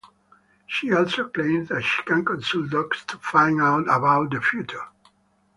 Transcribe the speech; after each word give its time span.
She 0.65 0.91
also 0.91 1.27
claims 1.29 1.69
that 1.69 1.83
she 1.83 2.01
can 2.01 2.25
consult 2.25 2.71
dogs 2.71 3.05
to 3.05 3.17
find 3.19 3.61
out 3.61 3.83
about 3.83 4.31
the 4.31 4.41
future. 4.41 4.87